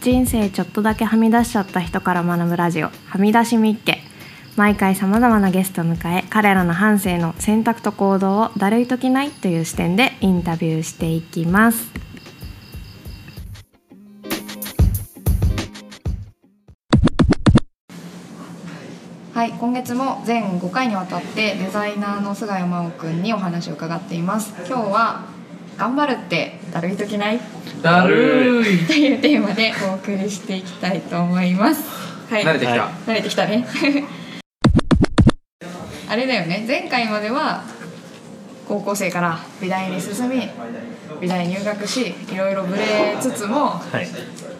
[0.00, 3.98] 人生ちょっとだけはみ出しちゃった人から学ぶラジオはみ出しみっけ
[4.56, 11.90] 毎回さまざまなゲストを迎え彼らの半生の選択と行動をだるいときないという視点でインタビューしていきます。
[19.34, 24.54] はい今月も全5回にわたってデザイナーの菅谷真央くんにお話を伺っています。
[24.66, 25.24] 今日は
[25.76, 27.40] 頑張るってだるいときない？
[27.82, 28.78] だるい。
[28.86, 31.82] というテーマでお送りしていきたいと思います。
[32.30, 33.66] はい、慣れてきた、慣れてきたね。
[36.08, 37.62] あれだよね、前回までは
[38.66, 40.48] 高校生から美大に進み、
[41.20, 44.08] 美大入学し、いろいろブレつつもはい。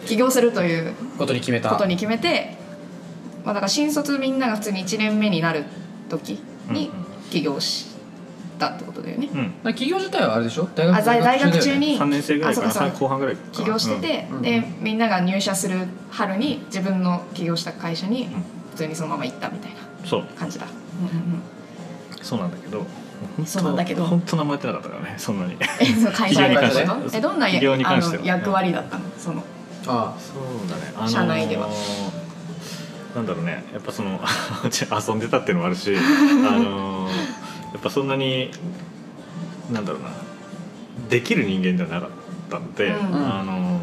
[0.06, 1.68] 起業するということに決めた。
[1.70, 2.56] ことに決めて、
[3.44, 5.64] まあだから新卒みんなが普通に1年目になる
[6.08, 6.90] 時に
[7.30, 7.86] 起業し
[8.60, 9.28] たってことだよね。
[9.32, 9.50] うん。
[9.72, 10.68] 企業自体はあれでしょ？
[10.76, 11.98] 大学あ在大学中に。
[11.98, 12.68] 3年生ぐらいかな。
[12.68, 12.98] あそうかそうか。
[13.00, 14.42] 後半ぐらい起業してて、うん。
[14.42, 18.28] でみんなが入社する春に自分の起業した会社に
[18.70, 19.80] 普通にそのまま行ったみたいな
[20.38, 20.66] 感じだ、
[22.22, 22.86] そうなんだけど。
[23.44, 24.04] そうなんだけど。
[24.04, 25.56] 本当名前ってなかったからねそんなに。
[25.80, 26.76] えその会社に関し
[27.10, 27.18] て。
[27.18, 28.22] えどんなや起業に関しては。
[28.22, 29.04] あの役割だったの？
[29.18, 29.42] その。
[29.86, 31.68] あそうだね、あのー社内では。
[33.14, 33.64] なんだろうね。
[33.72, 34.20] やっぱその
[34.64, 37.10] 遊んでたっていうのもあるしあのー
[37.72, 38.50] やっぱそんなに
[39.72, 40.10] なんだろうな
[41.08, 42.10] できる人間ではなかっ
[42.50, 42.94] たので、うん。
[43.14, 43.80] あのー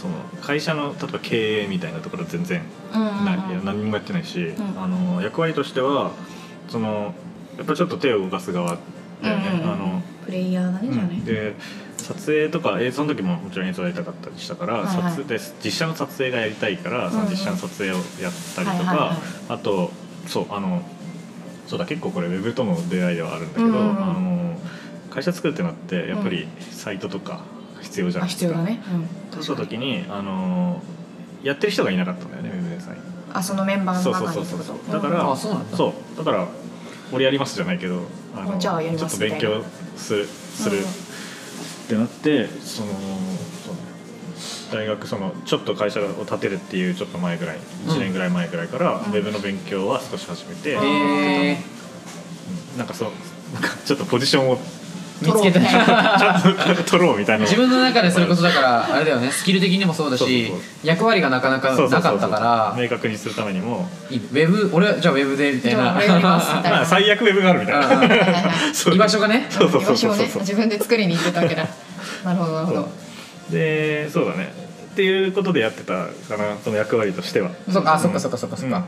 [0.00, 2.62] その会社の例えば経営みたいなところは全然
[2.94, 3.24] うんうんうん。
[3.26, 4.54] ない、いや何もやってないし、ん。
[4.82, 6.12] あの役割としては
[6.70, 7.14] その
[7.58, 8.78] やっぱちょっと手を動かす側
[9.22, 9.72] だよね、うんうんうん。
[9.72, 11.54] あのプレイヤーだねじゃあね、で
[11.98, 15.12] 撮影とか映像の時ももちろん映像やりたかったりしたから、はいはい。
[15.12, 18.04] 撮影で実写の撮影がやりたいから、その実写の撮影をやっ
[18.56, 19.18] たりとか、はいはいはい。
[19.50, 19.90] あと
[20.26, 20.82] そうあの
[21.70, 24.02] そうだ結構これウェブとの出会いではあるんだけど、うんうんうん。
[24.02, 24.58] あの
[25.08, 27.44] 会社作るってなってやっぱりサイトとか
[27.80, 28.52] 必要じゃあないですか。
[28.52, 28.82] 必要だね、
[29.36, 30.82] うん、そう時にあの
[31.44, 32.98] やってる人がいなかったんだよねウェブデザイン。
[33.32, 35.76] あそのメンバーそうのそうそうそう中にってことだからあそうなんだ。
[35.76, 36.18] そう。
[36.18, 36.48] だから
[37.12, 38.02] 俺やりますじゃないけど
[38.34, 39.62] あのじゃあやりちょっと勉強
[39.96, 40.82] するするうん。
[40.82, 40.86] っ
[41.88, 42.88] てなってその
[44.72, 51.56] 大学そのちょっと会社を立てるっていうちょっと前ぐらい1年ぐらい前ぐらいから、ウェブの勉強は少し始めて、うん。
[52.78, 53.10] なんかそう
[53.54, 54.58] なんかちょっとポジションを
[55.20, 55.84] 見つけた取ろうみた。
[55.84, 56.16] いな
[56.56, 57.44] ちゃんと取ろうみたいな。
[57.44, 59.30] 自分の中でそれこそだからあれだよね。
[59.30, 62.74] スキル的にもそうだしそうそう役割がなかなかなかったから。
[62.80, 63.88] 明確にするためにも。
[64.10, 65.92] ウェブ俺はじゃあウェブでみたいな。
[66.20, 69.48] まあ最悪ウェブがあるみたいな、居場所がね。
[69.50, 71.66] 居場所をね自分で作りに行ってたわけだ。
[72.24, 72.88] なるほどなるほど。
[73.50, 74.59] でそうだね
[74.92, 77.50] っていうことでやってたかなその役割としては。
[77.70, 78.56] そっかあそっかそっかそっか。
[78.56, 78.84] そっか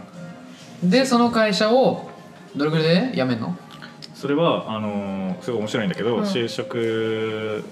[0.83, 2.11] でその会社を
[2.57, 3.57] どれぐらいで辞めんの？
[4.15, 6.23] それはあのーすごい面白いんだけど、うん。
[6.25, 7.65] 就職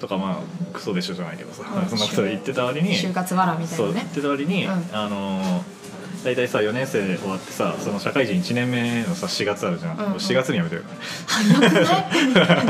[0.00, 1.88] とかまあクソでしょじゃないけどさ、うん。
[1.88, 4.72] そんなことで言ってた割に就活わらみたいそうなね言ってた割に、うん。
[4.92, 5.76] あのー
[6.24, 10.12] 大体さ4年生終わってさその社会人1年目のさ4月あるじゃん、うんうん。
[10.14, 10.88] 4月に辞めてるか
[11.26, 11.74] 早く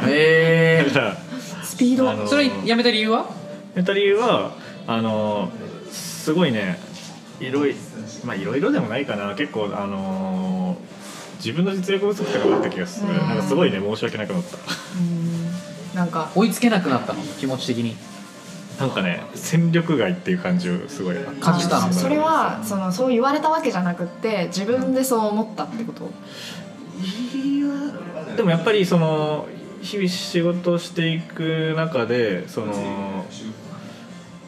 [0.02, 1.16] ないへらだから
[1.64, 2.10] スピード。
[2.10, 3.30] あのそれ辞めた理由は？
[3.74, 4.52] 辞めた理由は
[4.86, 6.78] あのーすごいね。
[7.40, 7.74] いろい
[8.24, 9.34] まあいろいろでもないかな。
[9.34, 10.96] 結構あのー
[11.36, 13.16] 自分の実力不足ってのがあった気がする、うん。
[13.18, 14.56] なんかすごいね申し訳なくなった。
[14.56, 15.94] うん。
[15.94, 17.22] なんか追いつけなくなったの？
[17.38, 17.96] 気持ち的に。
[18.80, 21.86] なんかね戦力外っていう感じをすごい感じたの？
[21.86, 26.10] あそれはそのそう言われたわけじゃなくって自分でそう思ったってこと？
[27.36, 27.68] いや
[28.36, 29.46] でもやっぱりその
[29.82, 33.24] 日々仕事をしていく中でその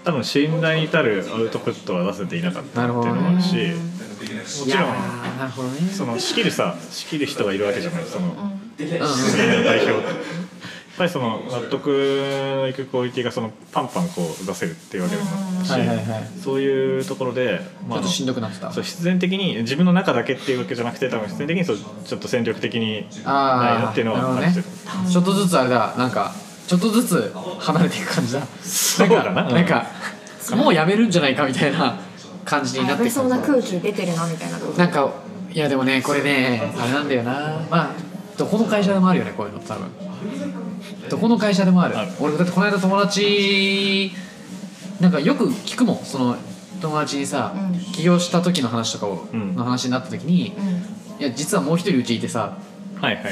[0.08, 8.34] 多分信頼に至るアウトプットは出せていなかったっていうのもあるしもちろんその仕切るさ仕切る人がいるわけじゃないその
[8.78, 18.72] 代表ってやっぱりその納得のいくクオリティがそのパンパンこう出せるっていうわけでもなくし、そういうところで、ちょっとしんどくなってた。
[18.72, 24.46] そう必然的に自分の中だけっていうわけじゃなくて多分必然的にそうちょっと戦力的にないあなっていうのはなるほどね。
[24.46, 24.68] 感じて
[25.06, 25.12] る。
[25.12, 26.34] ちょっとずつあれだなんか
[26.68, 28.42] ちょっとずつ離れていく感じだ。
[28.62, 29.42] そうだな。
[29.42, 29.86] なんかなんか
[30.56, 31.98] もうやめるんじゃないかみたいな
[32.44, 34.14] 感じになってそうな空気出てる。
[34.14, 35.10] なみたいななんか
[35.50, 37.32] いやでもねこれねあれなんだよな。
[37.70, 37.90] まあ
[38.36, 39.88] どこの会社でもあるよねこういうの多分。
[41.08, 41.96] どこの会社でもある。
[41.96, 42.12] ある。
[42.20, 44.12] 俺だってこの間友達
[45.00, 46.04] なんかよく聞くもん。
[46.04, 46.36] その
[46.82, 47.80] 友達にさ、うん。
[47.92, 49.56] 起業した時の話とかを、うん。
[49.56, 51.22] の話になった時に、うん。
[51.22, 52.58] いや実はもう一人うちいてさ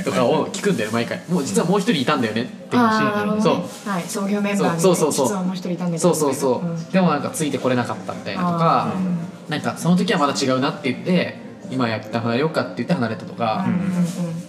[0.04, 1.20] とかを聞くんだよ毎回。
[1.28, 3.64] もう実はもう一人いたんだよねってあ話あなるほどね。
[3.84, 4.02] はい。
[4.02, 5.26] 創業メンバーにそうそうそうそう。
[5.28, 6.90] 実はもう一人いたんですそうそうそう、ん。
[6.90, 8.92] でもなんかついてこれなかったみたいなとか
[9.48, 11.36] うなんかその時はまだ違うなって言って
[11.70, 14.46] 今やった離れようかって言って離れたとか、うんうんうん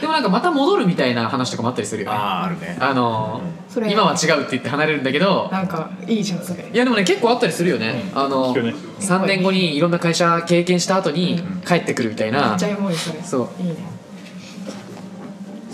[0.00, 2.16] でもなんかまた戻るみたいな話とかもあったりするよね。
[2.16, 2.76] あああるね。
[2.80, 3.40] あの
[3.88, 5.48] 今は違うって言って離れるんだけど。
[5.50, 6.68] なんかいいじゃんそれ。
[6.72, 8.18] いやでもね結構あったりするよね、うん。
[8.18, 8.74] あの聞くね。
[9.00, 11.60] 3年後にいろんな会社経験した後にうん。
[11.62, 13.20] 帰ってくるみたいな、めっちゃエモいそれ。
[13.22, 13.62] そう。
[13.62, 13.97] いいね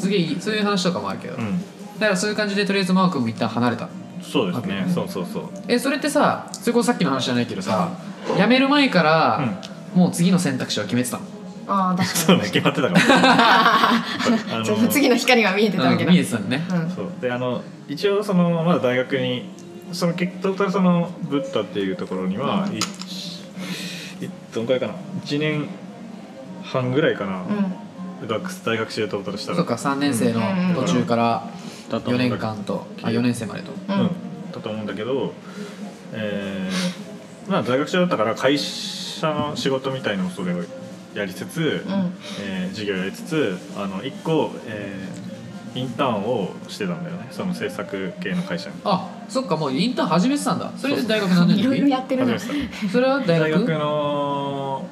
[0.05, 1.59] すげえいいそういう話とかもあるけど、だうん。
[1.99, 3.89] からそういう感じでとりあえずマー君も一旦離れた。
[4.23, 4.85] そうですね。
[4.85, 4.93] ね。
[4.93, 5.45] そうそうそう。
[5.69, 7.91] えそれってさそれこそさっきの話じゃないけどさ
[8.37, 9.41] 辞める前から、
[9.95, 11.23] もう次の選択肢は決めてたの？
[11.67, 12.19] ああ確かに。
[12.21, 12.97] そうね決まってたかも。
[14.61, 16.11] あちょっと次の光が見えてたわけだ。
[16.11, 16.91] うん見えてたのね、うん。
[16.91, 17.07] そう。
[17.21, 19.49] であの一応そのまだ大学に
[19.93, 22.79] その結トータルそのブッダっていうところには、い
[24.25, 25.69] いどんくらいかな？1年
[26.63, 27.75] 半ぐらいかな、うん
[28.27, 29.57] 学大学生トータルしたら。
[29.57, 30.41] そうか3年生の
[30.75, 31.49] 途中から
[31.89, 33.73] 4だと思うんだ年間とあ4年生までと。
[33.89, 34.01] うん。
[34.01, 34.11] うん、
[34.53, 35.33] だと思うんだけど、
[36.13, 40.63] えーまあ大学生だったから会社の仕事みたいのをそれを
[41.15, 42.13] やりつつ、うん。
[42.43, 45.25] えー授業やりつつあの1個、えー
[45.77, 47.27] インターンをしてたんだよね。
[47.33, 48.77] その制作系の会社に。
[48.85, 50.71] あそっかもうインターン始めてたんだ。
[50.77, 52.25] それで大学何年 いろいろのやってる
[52.93, 53.51] それは大学？
[53.51, 54.87] 大学の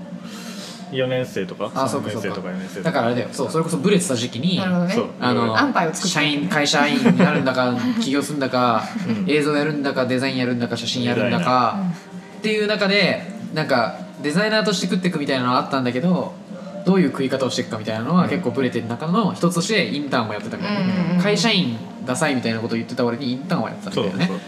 [0.93, 2.29] 4年生とか？3あそうかそうか。
[2.29, 3.29] 年生とか4年生とだからあれだよ。
[3.33, 4.95] そうそれこそブレてた時期になるほどね。
[4.95, 5.07] そう。
[5.21, 6.09] あの安牌を作って。
[6.09, 9.31] 社員会社員になるんだか 起業するんだか、うん。
[9.31, 11.81] 映像やるんだかデザインやるんだか写真やるんだか
[12.39, 16.35] っていう中でなんかデザイナーとして食っていくみたいなのがあったんだけど
[16.85, 18.31] どういう食い方をしていくかみたいなのはうん。
[18.31, 21.23] 結構ブレてる中の一つとしてインターンもやってたみたいな、うんうんうん。
[21.23, 24.43] 会社員ダサいみたいなことを言ってた俺にインターンをやってたそうみたいなそうね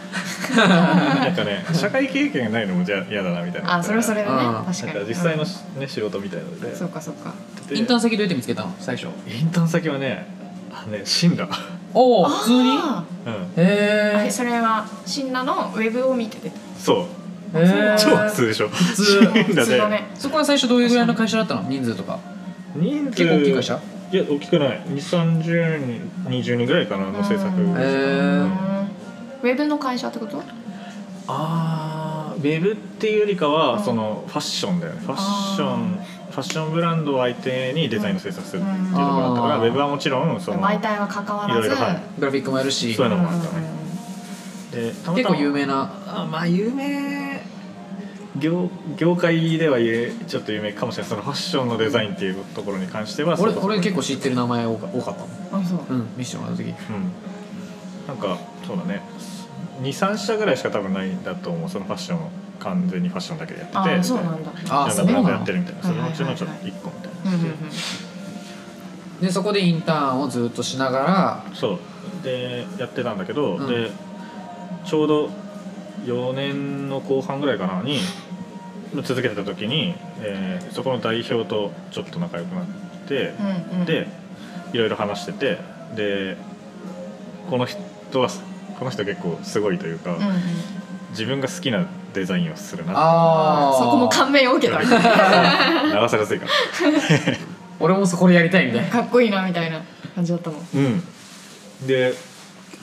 [0.56, 3.74] なんかね社会経験がないのもじゃ嫌だなみたいな。
[3.76, 4.44] あそれはそれだね。
[4.44, 4.64] うん。
[4.64, 5.08] 確かに。
[5.08, 6.72] 実際のね仕事みたいので。
[6.72, 7.34] んそうかそうか。
[7.68, 8.74] でインターン先どうやって見つけたの？
[8.78, 9.08] 最初。
[9.28, 10.26] インターン先はね
[10.72, 11.48] あのね死んだ。
[11.92, 12.70] おお普通に？
[12.78, 13.32] あうん。
[13.32, 14.26] ーへえ。
[14.26, 15.72] えそれはシンナの？
[15.74, 17.06] ウェブを見ててそう。
[17.54, 18.68] 超普通でしょ。
[18.68, 18.94] 普
[19.54, 19.66] 通。
[19.78, 20.08] だね。
[20.14, 21.62] そこは最初どういうぐらいの会社だったの？
[21.68, 22.18] 人数とか。
[22.74, 23.24] 人数。
[23.24, 23.80] 結構大きい会社？
[24.12, 24.80] いや大きくない。
[24.86, 27.48] 2 3 0人20人ぐらいかなの制作。
[27.48, 28.83] うんへーうん
[29.44, 30.42] ウェブの会社ってこと？
[31.28, 33.84] あーウェブっていうよりかは、うん。
[33.84, 35.00] そのファッションだよね。
[35.00, 35.98] ファッション
[36.30, 39.62] ファッションブランドを相手にデザインの制作するっていうところだったから、うん。
[39.64, 41.66] ウェブはもちろんその媒体は関わらず。
[41.68, 42.94] いろいろはいグラフィックもやるし。
[42.94, 43.66] そういうのもあうんうんったね
[44.72, 46.02] でたまたま結構有名な？
[46.06, 47.42] あまあ有名
[48.38, 51.10] 業業界では言えちょっと有名かもしれない。
[51.10, 55.16] そのファッションのデザインっていうところに関しては俺俺結構知ってる名前多か多かっ
[55.50, 55.58] た。
[55.58, 55.78] あそう。
[55.88, 56.70] うん見せてもらった時。
[56.70, 56.74] うん。
[58.08, 59.02] なんかそうだね
[59.82, 61.68] 23社ぐらいしか多分ないんだと思う。
[61.68, 62.30] そのファッションを
[62.60, 63.78] 完全にファッションだけでやってて。
[63.78, 64.50] あーそうなんだ。
[64.70, 65.82] あーそうなのいろんなブランドやってるみたいな。
[65.82, 67.38] そのうちのちょっと1個みたいな
[69.20, 69.30] で。
[69.30, 71.78] そこでインターンをずっとしながらそう。
[72.22, 73.66] でやってたんだけど、うん。
[73.66, 73.90] で
[74.84, 75.30] ちょうど
[76.04, 77.98] 4年の後半ぐらいかなに
[79.02, 82.66] 続けてた時に、えーそこの代表とちょっと仲良くなっ
[83.06, 83.34] て、
[83.72, 83.84] うんうん。
[83.86, 84.06] で
[84.72, 85.58] いろいろ話してて
[85.94, 86.36] で
[87.48, 88.28] この人は
[88.78, 90.34] この人結構すごいというか、うんうん。
[91.10, 92.92] 自分が好きなデザインをするな。
[92.96, 94.80] ああそこも感銘を受けた。
[94.82, 96.50] 流されやすいから。
[97.80, 98.88] 俺もそこでやりたいみたいな。
[98.88, 99.80] かっこいいなみたいな
[100.14, 100.60] 感じだったもん。
[100.74, 101.02] うん。
[101.86, 102.14] で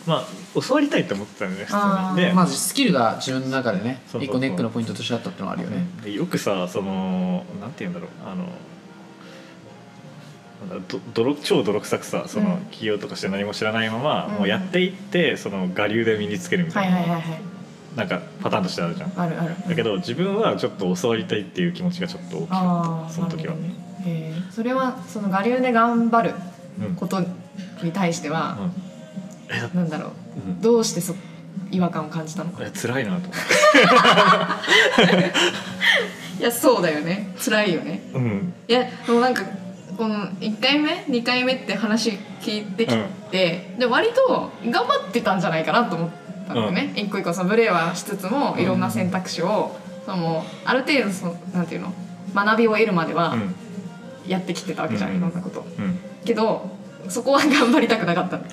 [0.05, 0.25] まあ
[0.59, 2.27] 教わりたいって思ってたんだよねあー普通に。
[2.27, 5.85] で、まずスキルが自分の中でね一個ネックのポイントとしてあったってのはあるよね。
[6.03, 8.09] でよくさそのなんて言うんだろう。
[8.25, 8.45] あの
[11.13, 12.61] 泥超泥臭くさその、うん。
[12.65, 14.33] 企業とかして何も知らないまま、うん。
[14.35, 17.41] もうやっていってその我流で身につけるみたはいいな、はいはいはい
[17.95, 19.11] なんかパターンとしてあるじゃん。
[19.19, 19.53] あるある。
[19.67, 23.13] だけど自分はちょっと教わりたいっていう気持ちがちょっと大きかった。
[23.13, 23.73] その時は、ね。
[24.05, 24.51] へー。
[24.53, 26.33] それはその我流で頑張る
[26.81, 26.95] うん。
[26.95, 28.71] ことに対しては、うん。
[29.53, 30.11] えなんだろう。
[30.47, 30.61] うん。
[30.61, 31.15] どうしてそ
[31.69, 32.51] 違和感を感じたの？
[32.51, 33.27] かえ辛いなと
[36.39, 37.33] いやそうだよね。
[37.43, 38.09] 辛いよね。
[38.13, 38.53] うん。
[38.69, 39.43] いやでもなんか
[39.97, 42.95] この1回目2回目って話聞いてき
[43.29, 46.09] て、で割と頑張ってたんじゃないかなと思っ
[46.47, 51.93] たんだよね、一個一個そのブレはしつつもいろんな選択肢を、そのある程度そのなんていうの
[52.33, 53.55] 学びを得るまではうん。
[54.27, 55.17] やってきてたわけじゃん、うん。
[55.17, 55.65] いろんなこと。
[55.79, 55.99] うん。
[56.23, 56.69] けど
[57.09, 58.37] そこは頑張りたくなかった。
[58.37, 58.43] の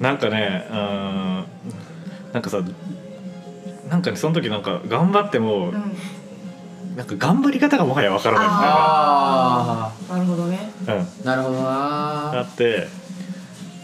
[0.00, 1.46] なんかねうーん
[2.32, 2.60] なんかさ
[3.88, 5.96] なんかねその時なんか頑張っても、うん
[6.96, 8.46] なんか頑張り方がもはやわからない。
[8.46, 10.70] みたいなあなるほどね。
[10.86, 10.92] うん。
[10.92, 12.88] あなるほどあなって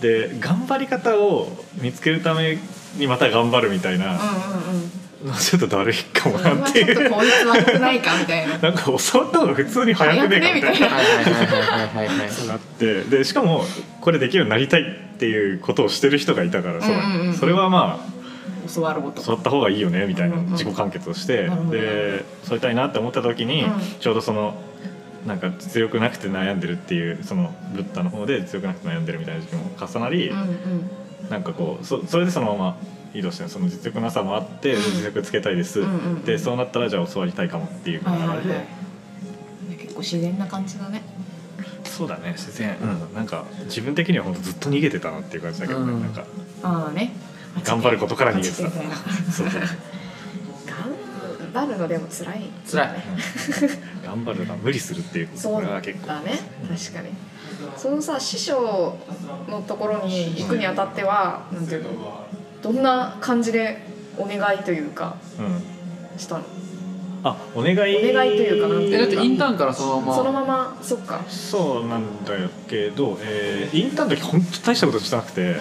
[0.00, 1.48] で頑張り方を
[1.80, 2.58] 見つけるため
[2.96, 4.82] にまた頑張るみたいなうんうん
[5.26, 5.34] うん。
[5.34, 6.94] ちょっとだるいかもなっていう。
[7.08, 8.58] とこいつは良くないかみたいな。
[8.58, 10.88] なんか教わった方が普通に早くねえかみたいな。
[10.88, 13.64] 早はいはいはいはいはいはいなってでしかも
[14.00, 17.34] これできるようになりたいっていうことをしてる人がいたからそ,、うんうんうん。
[17.34, 18.17] それはまあ
[18.74, 19.22] 教わること。
[19.22, 21.70] 教わった方がいいよねみたいなうんうん自己完結をして、なるほど。
[21.72, 23.72] で教わりたいなって思った時に、うん。
[24.00, 24.54] ちょうどその
[25.26, 31.30] なんか強くなくて悩んでるっていうそのブッダの方で強くなくて悩んでるみたいな時期も重なり、うんうん。
[31.30, 32.76] なんかこうそそれでそのまま
[33.14, 33.48] 移動してる。
[33.48, 36.24] その実力なさもあって実力つけたいです、うんうんうん。
[36.24, 38.66] でそうなったらじゃあ教わりたいかもっていう流れで、はいはいはい。
[39.78, 41.02] 結構自然な感じだね。
[41.84, 46.02] そうだね自然、うん、なんか自分的には本当ずっと逃げてたなっていう感じだけどね、うん。
[46.02, 46.24] なんか。
[46.62, 47.12] ああね
[47.64, 48.56] 頑張ることから逃げてた。
[48.56, 48.70] そう
[49.32, 49.62] そう。
[51.52, 52.50] 頑張るのでも辛い。
[52.70, 52.88] 辛い。
[54.04, 55.66] 頑張るな無理するっていうこそうだね。
[55.66, 56.06] とが結構。
[56.08, 57.28] 確かに。
[57.76, 58.96] そのさ師匠
[59.48, 62.26] のところに行くにあたっては、なんていうの
[62.62, 63.82] どんな感じで
[64.16, 66.18] お願いというかうん。
[66.18, 66.44] したの？
[67.24, 67.76] あお願い。
[67.76, 70.14] お願いというかなんていうえだってインターンからそのまま。
[70.14, 71.20] そのままそっか。
[71.28, 72.34] そうなんだ
[72.68, 75.54] けど、えーインターンの時本当大したことしてなくて、う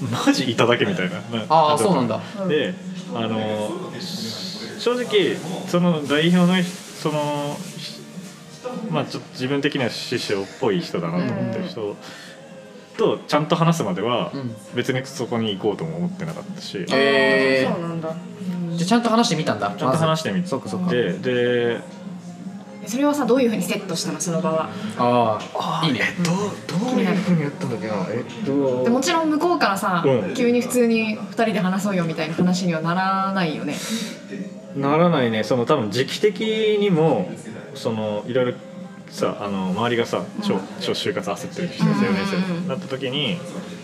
[0.00, 1.16] マジいただけみたいな。
[1.48, 2.20] ああそうなんだ。
[2.40, 2.74] うんで
[3.14, 3.70] あの
[4.78, 5.36] 正直
[5.68, 7.56] その代表のその
[8.90, 11.96] まあちょっと自分的には師匠っぽい人だなと思ってる人
[12.96, 14.56] とちゃんと話すまではうん。
[14.74, 17.68] 別にそこに行こうとも思ってなかったし、ん、へー。
[17.68, 19.74] あーそうなんだ、うんじゃあちゃんと話してみたんだ。
[19.76, 20.90] ちゃんと話してみそっかそっか。
[20.90, 21.80] てで
[22.86, 24.20] それはさどういうふうにセットしたの？
[24.20, 24.70] その場は。
[24.98, 25.38] あ
[25.82, 26.00] あいいね。
[26.24, 26.34] どう
[26.80, 30.34] どういうふうにやったんだっけなえっとでもちろん向こうからさ、うん。
[30.34, 33.76] 急に普通に2人で話そうよみたいな話にはならないよね。
[34.76, 35.44] ならないね。
[35.44, 37.30] その多分時期的にも
[37.74, 38.54] そのいろいろ
[39.08, 42.18] さあの周りがさ超超就活焦ってる人ですよね
[42.64, 43.38] うなった時に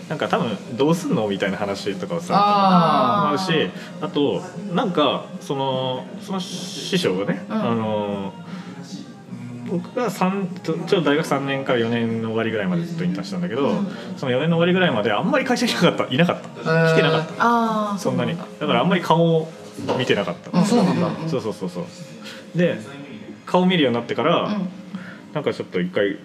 [0.09, 1.27] なんか多分どうすんの？
[1.27, 4.41] みたいな話とかをさああるしあと
[4.73, 7.55] なんかそのその師匠がね、うん。
[7.55, 8.33] あの
[9.73, 13.87] 僕が三ちょちょうど大学3年から4年の終わりぐらいまでずっとインターンしたんだけど、うん
[14.17, 16.93] その4年の終わりぐらいまであんまり会社にいなかったいなかった。
[16.93, 17.33] 来てなかった。
[17.39, 18.37] ああそんなに。
[18.37, 19.51] だだからあんまり顔を
[19.97, 21.09] 見てなかった、あそうなんだ。
[21.27, 21.85] そうそうそうそう。
[22.55, 22.77] で
[23.47, 24.69] 顔見るようになってから、うん。
[25.33, 26.17] なんかちょっと一回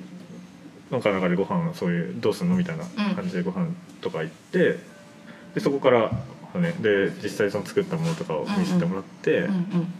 [0.90, 3.68] なんか中でご飯そういうどうすんのみたいな感じでご飯
[4.02, 4.78] とか行って
[5.54, 6.10] でそこから、
[6.60, 9.94] ね、で実際その作ったものとかを見せてもらって、うんうん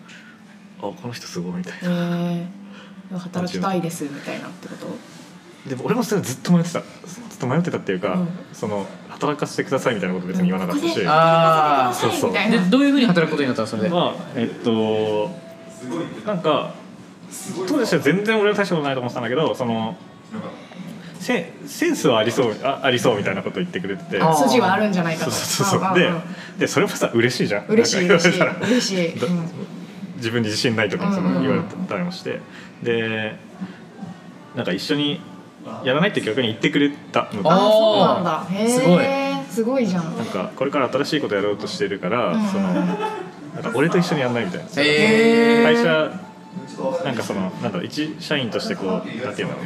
[0.80, 1.88] あこの人すごいみたいな。
[1.88, 2.46] へえ
[3.16, 5.68] 働きたいですみたいなってこと？
[5.68, 6.80] でも俺もそれずっと迷ってた。
[6.80, 8.28] ずっと迷ってたっていうか、うん。
[8.52, 12.32] その働かせてくださいみたいなこと別に言わなかったし、ここであーそうそう。
[12.32, 13.82] でどういうふうに働くことになったのそれ？
[13.82, 15.30] でまあえっと
[16.26, 16.74] なんか
[17.68, 19.96] 当時は全然俺は大したことないと思ってたんだけどその
[21.20, 24.20] セセンスはありそうあありそうみたいなことを言ってくれてて。
[24.34, 25.30] 筋はあるんじゃないかと。
[25.30, 26.22] そうそうそうああであ
[26.58, 27.66] でそれもさ嬉しいじゃん。
[27.66, 29.48] 嬉しい嬉しい嬉しい、どうん
[30.18, 32.40] 自分に自信ないとかもその言われたりもして。
[32.82, 33.36] で
[34.54, 35.20] なんか一緒に
[35.84, 38.68] やらないって逆に言ってくれたのああそうなんだ。
[38.68, 39.04] すごい。
[39.50, 40.16] すごいじゃん。
[40.16, 42.82] なんかこれから新しいことやろうとしてるから、うんそのな
[43.60, 46.12] んか俺と一緒にやんないみたいな、会社
[47.04, 49.64] なんかそのなんだろう一社員としてこうなんていうんだろう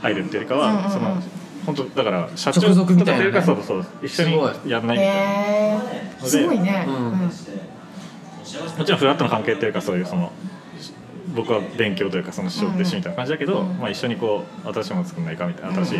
[0.00, 0.90] 入るっていうよりかは、うんうんうん。
[0.90, 1.22] その
[1.66, 3.30] 本当だから社長直属みたいなね。
[3.30, 4.70] とかっていうかそうそう一緒にすごい。
[4.70, 5.78] やんないみたい
[6.18, 6.26] な。
[6.26, 6.86] すごいね。
[6.88, 6.94] うん。
[6.94, 7.30] うん
[8.78, 10.32] もちろんフラットの関係っていうかそういうその
[11.34, 15.98] 僕は勉強というかその仕事で一緒みたいな感じだけど、うんまあ、一緒にこう新しいもの作んないかみたいな新しい、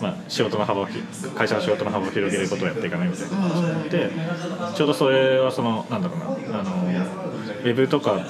[0.00, 1.00] まあ、仕事の幅をひ
[1.34, 3.36] 会社の仕事の幅を広げることをやっていかないみたいな。
[3.36, 4.10] 話があって
[4.76, 6.70] ちょうどそれはそのなんだろうなあの
[7.60, 8.26] ウェブとか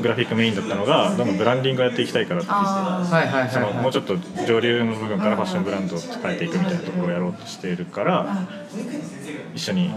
[0.00, 8.46] グラフィックメインだったのがどんどんブランディングをやっていきたいからってそのはいもうちょっと上流の部分からファッションブランドを変えていくみたいなところをやろうとしているから
[9.54, 9.90] 一緒に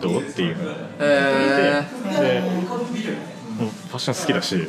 [0.00, 0.22] どう？
[0.22, 0.56] っていう。
[0.56, 1.86] のをえ
[2.20, 4.66] でもうファッション好きだし、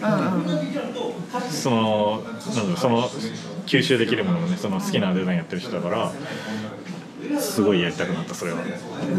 [1.49, 3.09] そのなんだろうその
[3.65, 6.11] 吸収できるものをねその好きなデザインやってる人だから
[7.39, 8.57] すごいやりたくなったそれは。
[8.57, 8.63] グ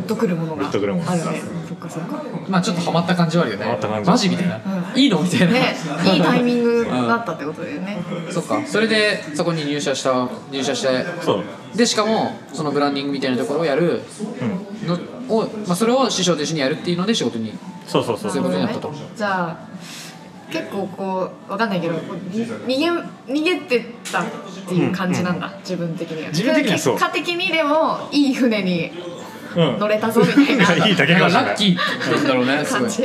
[0.00, 1.40] ッとくるものがグッとくるものあるね。
[1.66, 2.16] そっかそっか。
[2.16, 3.64] ーまあちょっとハマった感じはあるよね。
[3.64, 4.11] ハマった感じ。
[4.11, 4.57] マジみたいな、
[4.93, 5.00] うん。
[5.00, 5.23] いいの？
[5.23, 5.75] みたいな、ね。
[6.14, 8.02] いいタイミングだったってことだよね。
[8.31, 8.66] そっか。
[8.66, 11.04] それでそこに入社した入社して。
[11.23, 11.45] そう、
[11.76, 14.02] でしかもそのブランディングみたいなところをやる
[14.83, 17.52] うん、のを、まあ、それを師匠と一緒にやるっていうので仕事に
[17.87, 18.93] そうそうそうそういうことになったと。
[19.16, 19.59] じゃあ
[20.50, 23.81] 結構こうわかんないけど逃げ逃げて
[24.12, 24.26] たっ
[24.69, 26.31] ていう感じなんだ、自分的には。
[26.31, 26.95] 自分的にはそう。
[26.95, 28.93] 結果的にでもいい船に
[29.57, 30.75] うん、乗れたぞみたいな。
[30.87, 33.02] いいだけかもしれないラッキーなんだろうね感じ。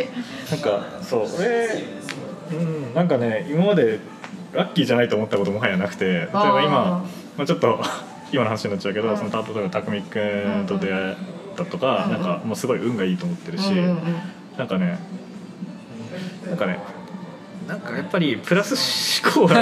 [0.49, 1.83] なんかそう俺
[2.51, 3.99] うんなんかね今まで
[4.53, 7.05] ラッキーじゃないと思ったこともはやなくて例えば今、
[7.37, 7.79] まあ、ちょっと
[8.31, 11.15] 今の話になっちゃうけど、その例えば匠くんと出会っ
[11.57, 13.97] たとか、うんなんかもうすごい運がいいと思ってるし、うんうんうん。
[14.57, 14.99] なんかね
[16.47, 16.79] なんかね
[17.67, 18.73] なんかやっぱりプラス
[19.23, 19.55] 思考が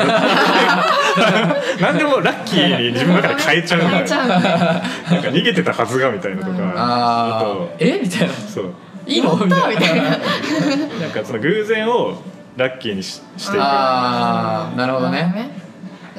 [1.81, 4.81] 何 でもラッキーに自分の中で変えちゃうみたいななんか
[5.29, 7.99] 逃げてたはずがみたいなとか、あとあえ？
[8.01, 8.33] みたいな。
[8.33, 8.73] そう。
[9.05, 9.35] いいの？
[9.35, 9.67] みたいな。
[9.69, 12.21] みたいななんかその偶然を
[12.55, 13.61] ラッキーにししていく。
[13.61, 15.51] ああなるほどね。
[15.59, 15.66] で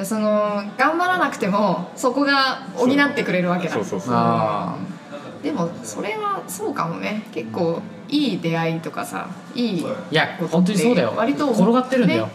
[0.05, 3.75] その頑張らなくてもそこが補ってくれるわけだ。
[3.75, 4.14] そうそうそう。
[4.14, 4.76] あ
[5.43, 7.26] でもそれはそうかもね。
[7.33, 11.14] 結構いい出会いとかさいいいや本当にそうだよ。
[11.17, 12.33] 割と転がってるんだよ、ね。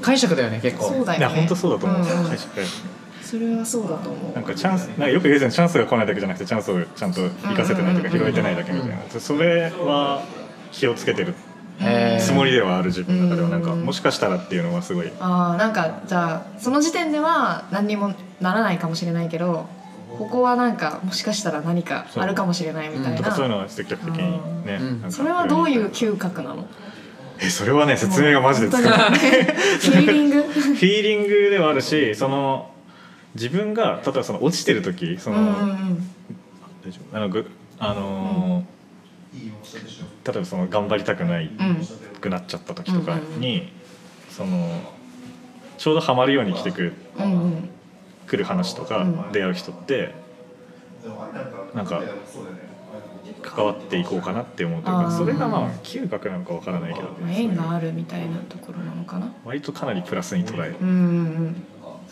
[0.00, 0.84] 解釈だよね結構。
[0.84, 1.18] そうだよね。
[1.18, 2.28] いや本当そうだと思う、んん。
[2.28, 2.60] 解釈。
[3.22, 4.32] それはそうだと思う。
[4.34, 10.22] なんかチャンスなんかよく言うじゃんチャンスが来ないだけじゃなくてチャンスをちゃんと生かせてないとか拾えてないだけみたいなそれは
[10.70, 11.34] 気をつけてる
[12.20, 15.10] つもりではある自分の中ではなんかうんもしかしたらっていうのはすごい。
[15.20, 19.66] あーなんかじゃあその時点では何にもならないかもしれないけど
[20.18, 23.16] ここはなんかもしかしたら何かあるかもしれないみたいな。
[23.16, 25.00] とかそういうのは積極的にねうん。
[25.00, 26.66] なんかそれはどういう嗅覚なの？
[27.40, 29.10] えそれはね説明がマジでつかない。
[29.18, 30.42] フィーリング？
[30.42, 32.70] フィーリングではあるしその
[33.34, 36.12] 自分が例えばその落ちてる時その、うんうんうん。
[36.84, 37.16] 大丈夫？
[37.16, 38.71] あのぐあのー
[39.32, 41.78] 例えばその頑張りたくないうん
[42.20, 43.72] くなっちゃった時とかに、
[44.30, 44.80] その
[45.78, 46.92] ちょうどハマるように来てくる
[48.28, 50.14] 来る話とかうん出会う人って
[51.74, 52.02] なんか
[53.42, 57.08] 関わっていこうかなって思うというかそれがまあ嗅覚なのかわからないけど。
[57.08, 59.32] まあ縁があるみたいなところなのかな。
[59.44, 60.76] 割とかなりプラスに捉える。
[60.80, 61.56] うん。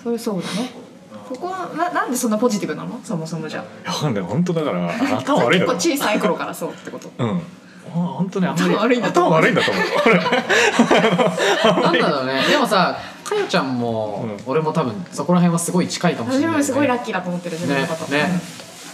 [0.02, 0.89] それそうだね
[1.32, 3.00] そこはななんでそんなポジティブなの？
[3.04, 4.24] そもそもじゃいやわかんない。
[4.24, 7.08] 本当だからあ頭悪いん結構小さい頃からそうってこと？
[7.18, 7.38] うん。
[7.38, 9.38] あ本当にあんまり頭悪いんだと思う。
[9.38, 9.84] 頭悪いんだと思う。
[11.82, 12.42] なんだろうね。
[12.50, 14.44] でもさかよちゃんも、うん。
[14.46, 18.24] 俺も多分そこら辺はすごい近いかもしれない、私もすごいラッキーだと思ってる自分のこと、ね。
[18.24, 18.40] ね。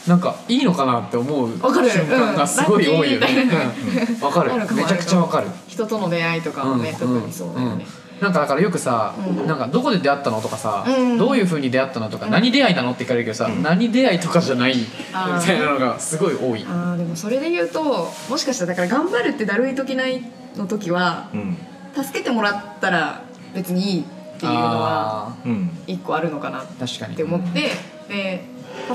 [0.07, 1.91] なんかいいのかなって思うわかる。
[1.91, 3.29] 瞬間がすごい多いよね。
[4.21, 4.53] わかる。
[4.53, 5.49] あるかもめちゃくちゃわかる。
[5.67, 7.87] 人との出会いとかもね、特にそうだよね、
[8.21, 9.47] なんかだからよくさ、うん。
[9.47, 11.19] なんかどこで出会ったのとかさ、うん。
[11.19, 12.33] どういうふうに出会ったのとか、うん。
[12.33, 13.63] 何出会いなのって聞かれるけどさ、うん。
[13.63, 16.65] 何出会いとかじゃないみたいなのがすごい多い。
[16.69, 20.23] あーでもそれで言うともしかしたらだから頑張るってだるい時ない
[20.57, 21.57] の時はうん。
[21.95, 23.23] 助けてもらったら
[23.55, 24.05] 別にいいっ
[24.39, 25.35] ていうのは
[25.87, 27.71] 一個あるのかなっー確かにて思って
[28.09, 28.45] で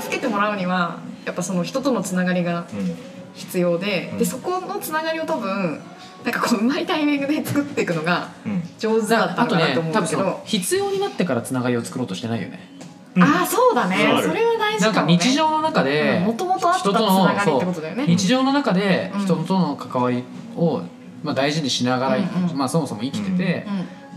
[0.00, 2.96] 助けてもらうにはやっぱその人とのつながりがうん。
[3.34, 4.18] 必要で,、うん。
[4.18, 5.80] でそこのつながりを多分
[6.24, 8.62] なんかこううまいタイミングで作っていくのがうん。
[8.78, 12.68] 上手だったのかなと思うんだけど、の必要になってからつながりを作ろうとしてないよね。
[13.14, 13.96] うんああそうだね。
[14.22, 18.06] それは大事なんかね日常の中でもともとあったつ人とながりってことだよね。
[18.06, 19.20] 日常の中でうん。
[19.24, 20.24] 人との関わり
[20.56, 20.82] を、
[21.22, 22.56] まあ、大事にしながら、うんうん。
[22.56, 23.66] まあ、そもそも生きてて、うんで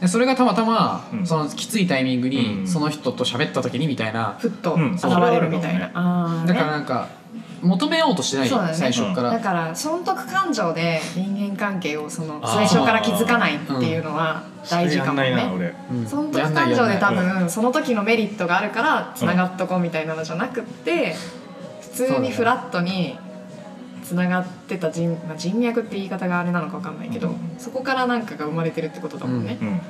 [0.07, 1.25] それがたまたま、うん。
[1.25, 2.67] そのきついタイミングに、うん。
[2.67, 7.07] その人と喋った時にみたいな、ふっとうん現れるみたいな、ああだからなんか
[7.61, 8.73] 求めようとしてない、そうだね。
[8.73, 12.55] 最初から、だから損得感情で人間関係をそのあー。
[12.55, 15.55] 最初から気づかないっていうのは大事かもそれやんないなね。
[15.55, 15.75] 俺。
[15.91, 16.07] うん。
[16.07, 21.15] 損得やんない感情で多やんない分その時のメリットがあるからつながっとこうみたいなのじゃなくって
[21.81, 23.17] 普通にフラットに
[24.05, 27.35] つながってた人,、まあ、人脈って言い方があれなのか分かんないけど、うん。
[27.57, 29.57] そこから何かが生まれてるってことだもんね。
[29.59, 29.81] うん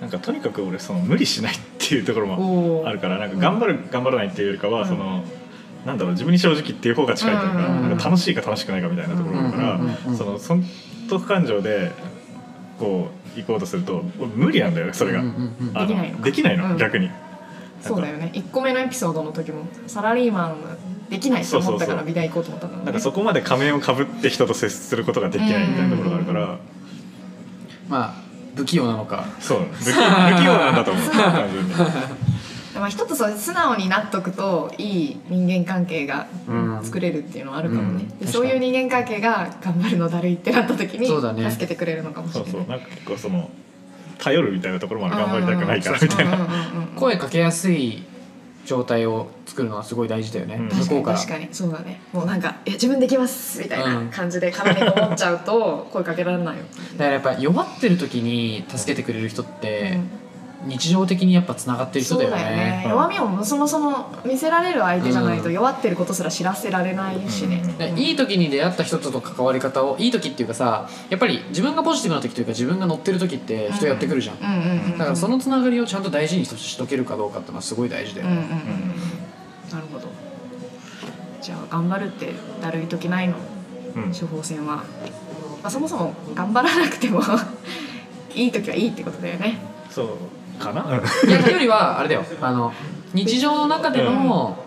[0.00, 4.88] なんかとにかく俺その無理しないっていうところもあるからなんか頑張る頑張らないっていうよりかはうん。
[4.88, 5.24] その
[5.86, 10.16] なんだろう自分に正直っていう方が近いというかうんなんか楽しいか楽しくないかみたいなところだからうんうんうんうん。
[10.18, 10.62] その損
[11.08, 11.92] 得感情で
[12.78, 15.20] こう行こうとすると俺無理なんだよねそれが。
[15.20, 16.24] うんうんうんあできないのか。
[16.24, 16.76] できないのうん。
[16.76, 17.10] 逆に。
[17.80, 18.32] そうだよね。
[18.34, 20.76] 1個目のエピソードの時もサラリーマンが
[21.08, 26.58] できないと思ったから美大行こうと思ったんだもんねなんかそこまで仮面をかぶって人と接することができないみたいなところがあるから。
[27.88, 29.26] まあ不器用なのか。
[29.38, 31.74] そう不器不器用なんだと思う単純に。
[32.74, 36.80] まあ、一つそう素直になっとくといい人間関係がうん。
[36.82, 38.18] 作れるっていうのはあるかもね、うん。
[38.18, 41.50] でそういう人間関係が頑張るのだるいってなった時にそうだね。
[41.50, 42.50] 助けてくれるのかもしれない。
[42.50, 42.70] そうそう。
[42.70, 43.50] なんか結構その
[44.18, 46.34] 頼るみたいなところまで頑張りたくないからみたいな。
[46.34, 46.86] うんうんうんうん。
[46.96, 48.02] 声かけやすい
[48.66, 50.68] 状態を作るのはすごい大事だよね、うん。
[50.68, 51.16] 向こうから。
[51.18, 52.00] 確かにそうだね。
[52.12, 54.06] もうなんか「え自分できます」みたいうん。
[54.10, 56.64] な感じで体にこもっちゃうと声かけられないよ、
[56.96, 60.25] だからやっぱ弱ってる時に助けてくれる人ってうん
[60.66, 62.36] 日常的にやっぱつながってる人だよね。
[62.36, 62.82] だよね。
[62.84, 62.90] うん。
[62.90, 65.52] 弱みをそもそも見せられる相手じゃないとうん。
[65.54, 67.78] 弱ってることすら知らせられないしね、うん。
[67.78, 78.58] でいい時に出会った人との関わり方をいい時っていうかさやっぱり自分がポジティブな時というか自分が乗ってる時って人やってくるじゃん、うんうんうんだからそのつながりをちゃんと大事にしとけるかどうかってのはすごい大事だよね、うんうんうんうん。
[79.70, 80.08] なるほど。
[81.42, 83.34] じゃあ頑張るってだるい時ないの？
[83.94, 84.12] うん。
[84.12, 84.84] 処方箋は、ま
[85.64, 87.20] あ、そもそも頑張らなくても
[88.34, 89.58] いい時はいいってことだよね。
[89.90, 90.08] そう
[90.56, 91.00] かな？
[91.26, 92.24] いやよりはあれだよ。
[92.40, 92.72] あの
[93.14, 94.64] 日常の中での、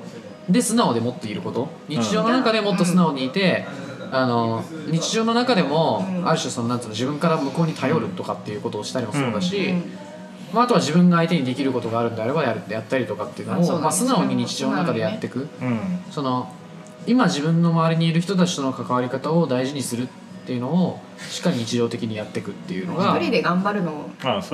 [0.49, 1.69] で素直でもっていること。
[1.87, 3.65] 日常の中でもっと素直にいて、
[4.11, 9.83] あの日常の中でも、うんある種そのなんつうの自分から向こうに頼るとかっていうことをしたりもそうだし、うん。
[10.53, 15.99] まあ、あとは自分が相手にできることがあるんであればやるやったりとかっていうのをまあ、素直に日常の中でやっていく、うん。
[16.09, 16.51] その
[17.05, 20.13] 今自分の周りにいる人たちとの関わり方を大事にするって
[20.53, 24.09] いうのをしっかり日常的にやっていくっていうのが一人で頑張るのを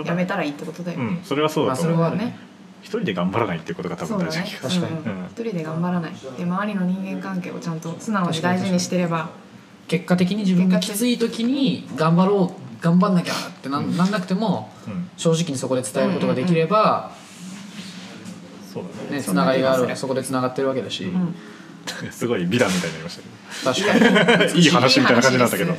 [0.06, 1.98] やめたらいいってことだよね、うんそれはそうだと思う。
[1.98, 2.38] まあそれはねね。
[2.82, 4.94] 一人で頑張らないっていうことが多分大事な気が確かに。
[4.94, 5.20] うんうん。
[5.22, 5.26] うん。
[5.26, 6.14] 一人で頑張らない。
[6.38, 9.30] で周りの人間関係をちゃんと素直に大事にしてれば。
[9.88, 15.10] 結果的に自分がきつい時に頑張ろう頑張んなきゃってなんなんなくてもうん。
[15.18, 17.12] 正直にそこで伝えることができれば、
[18.72, 19.18] そうだね。
[19.18, 19.88] ね、つながりがある。
[19.88, 19.96] る。
[19.96, 21.36] そこでつながってるわけだし、うん。
[22.12, 23.30] すごい美談みたいになりましたけ
[23.64, 24.54] 確かに。
[24.54, 25.74] どいい話みたいな感じなんだけど。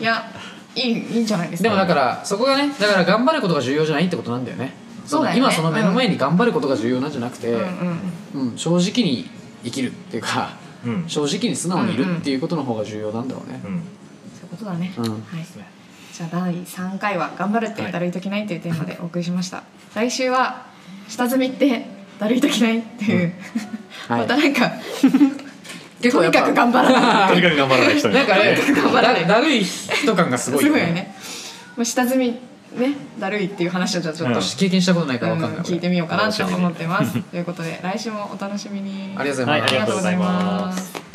[0.00, 0.30] いや
[0.74, 1.68] いいいいんじゃないですか。
[1.68, 4.74] でもだからそこがねだから頑張ることが重要じゃないってことなんだよね。
[5.06, 5.40] そうだよね。
[5.40, 7.60] 今その目の前に頑張ることが重要なんじゃなくて、うん
[8.34, 8.58] うんうん。
[8.58, 9.28] 正直に
[9.64, 11.04] 生きるっていうかうん。
[11.08, 13.60] 正直に素直にいるっていうことの方が重要なんだろうね。
[13.64, 13.82] うん
[14.38, 15.04] そういうことだね、うん。
[15.04, 15.20] はい。
[16.12, 19.64] じゃあ第3回は「頑張るってはいだるいときない」というテーマでお送りしました、
[19.94, 20.64] 来週は
[21.08, 21.86] 「下積みって
[22.18, 23.34] だるいときない」っていう、
[24.08, 24.20] はい。
[24.20, 24.72] またなんか
[26.02, 27.34] とにかく頑張らないと。
[27.36, 28.14] にかく頑張らない人に。
[28.14, 28.56] なんかね。
[28.56, 31.14] 頑張らないだだるい人感がすごいすごいよね。
[31.76, 34.44] まあ下積みねだるいっていう話をじゃあちょっと、うん。
[34.44, 37.22] 経験したことないからうん分かんない、聞いてみようかなと思ってます。
[37.22, 39.14] ということで来週もお楽しみに。
[39.16, 39.46] ありがとう
[39.96, 41.05] ございます、はい